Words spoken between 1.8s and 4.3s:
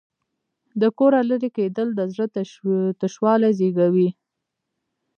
د زړه تشوالی زېږوي.